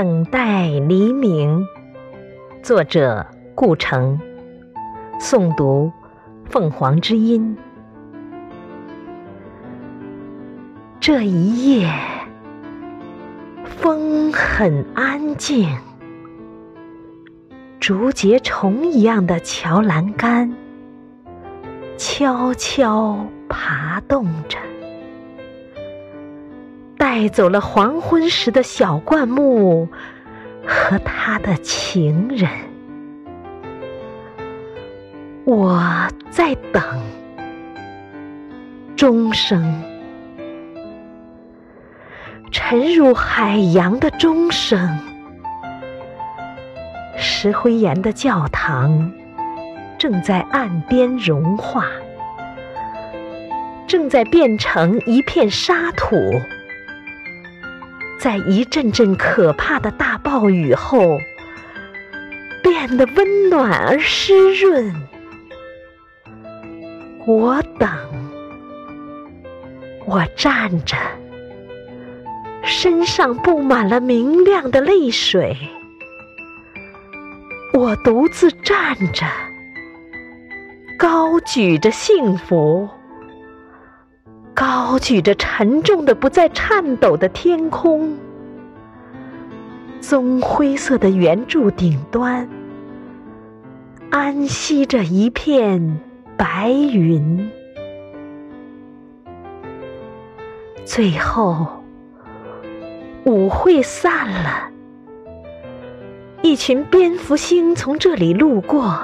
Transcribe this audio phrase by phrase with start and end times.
[0.00, 1.66] 等待黎明。
[2.62, 4.20] 作者：顾城。
[5.20, 5.90] 诵读：
[6.44, 7.58] 凤凰之音。
[11.00, 11.90] 这一夜，
[13.64, 15.68] 风很安静，
[17.80, 20.54] 竹节虫一样的桥栏杆
[21.96, 24.58] 悄悄爬动着。
[27.10, 29.88] 带走了黄昏时的小灌木
[30.66, 32.50] 和他的情人，
[35.46, 35.82] 我
[36.28, 36.82] 在等
[38.94, 39.82] 钟声，
[42.52, 44.78] 沉入海洋的钟声。
[47.16, 49.10] 石灰岩的教堂
[49.96, 51.86] 正在岸边融化，
[53.86, 56.14] 正在变成一片沙土。
[58.18, 61.18] 在一阵阵可怕的大暴雨后，
[62.62, 64.92] 变得温暖而湿润。
[67.24, 67.88] 我等，
[70.04, 70.96] 我站着，
[72.64, 75.56] 身上布满了明亮的泪水。
[77.72, 79.26] 我独自站着，
[80.98, 82.88] 高举着幸福。
[84.58, 88.18] 高举着沉重的、不再颤抖的天空，
[90.00, 92.48] 棕灰色的圆柱顶端，
[94.10, 96.00] 安息着一片
[96.36, 97.48] 白云。
[100.84, 101.84] 最后，
[103.22, 104.70] 舞会散了，
[106.42, 108.98] 一群蝙蝠星从这里路过，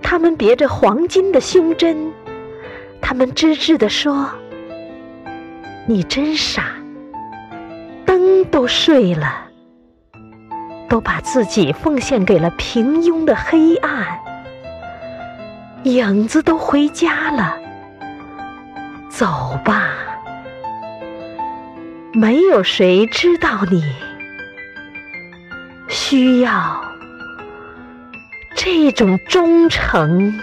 [0.00, 2.12] 它们别着黄金的胸针。
[3.08, 4.28] 他们吱吱地说
[5.86, 6.64] ：“你真傻，
[8.04, 9.46] 灯都睡了，
[10.88, 14.18] 都把自己奉献给了平庸的黑暗，
[15.84, 17.56] 影子都回家了，
[19.08, 19.88] 走吧，
[22.12, 23.84] 没有谁知道你。
[25.86, 26.84] 需要
[28.56, 30.42] 这种忠诚。”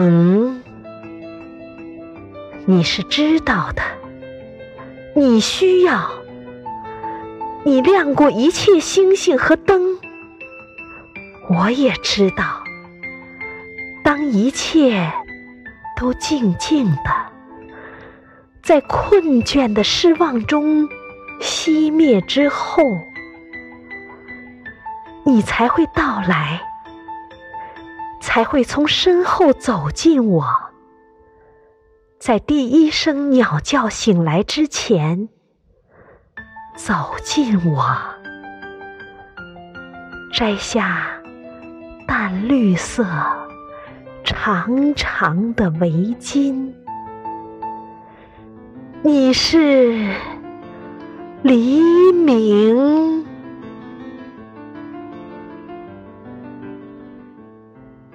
[0.00, 0.62] 嗯，
[2.66, 3.82] 你是知道的，
[5.12, 6.08] 你需要，
[7.64, 9.98] 你亮过一切星星和灯，
[11.50, 12.62] 我也知道。
[14.04, 15.12] 当一切
[15.96, 17.10] 都静静的，
[18.62, 20.88] 在困倦的失望中
[21.40, 22.84] 熄灭之后，
[25.24, 26.60] 你才会到来。
[28.38, 30.46] 才会从身后走近我，
[32.20, 35.28] 在第一声鸟叫醒来之前，
[36.76, 37.84] 走近我，
[40.32, 41.20] 摘下
[42.06, 43.04] 淡绿色
[44.22, 45.90] 长长的围
[46.20, 46.72] 巾。
[49.02, 50.14] 你是
[51.42, 51.82] 黎
[52.12, 53.17] 明。